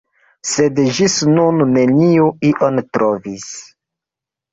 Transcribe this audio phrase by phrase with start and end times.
[0.51, 3.45] Sed ĝis nun neniu ion trovis.